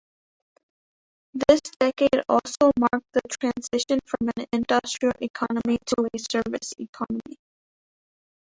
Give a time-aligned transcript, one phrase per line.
[1.47, 7.35] This decade also marked the transition from an industrial economy to a service economy.